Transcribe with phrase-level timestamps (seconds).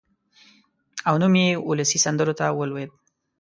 [1.07, 2.89] او نوم یې اولسي سندرو ته ولوېد.